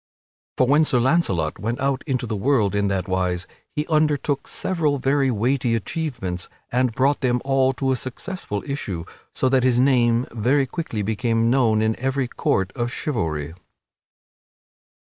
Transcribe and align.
For 0.57 0.65
when 0.65 0.83
Sir 0.83 0.99
Launcelot 0.99 1.59
went 1.59 1.79
out 1.79 2.03
into 2.07 2.25
the 2.25 2.35
world 2.35 2.73
in 2.73 2.87
that 2.87 3.07
wise 3.07 3.45
he 3.71 3.85
undertook 3.85 4.47
several 4.47 4.97
very 4.97 5.29
weighty 5.29 5.75
achievements 5.75 6.49
and 6.71 6.91
brought 6.95 7.21
them 7.21 7.39
all 7.45 7.71
to 7.73 7.91
a 7.91 7.95
successful 7.95 8.63
issue, 8.65 9.05
so 9.35 9.47
that 9.49 9.61
his 9.61 9.79
name 9.79 10.25
very 10.31 10.65
quickly 10.65 11.03
became 11.03 11.51
known 11.51 11.83
in 11.83 11.95
every 11.99 12.27
court 12.27 12.71
of 12.75 12.91
chivalry. 12.91 13.53